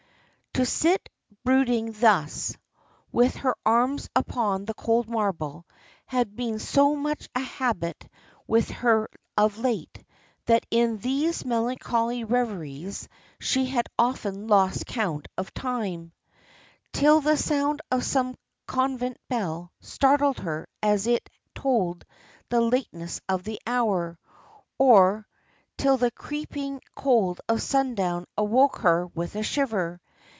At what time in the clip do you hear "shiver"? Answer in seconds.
29.43-30.01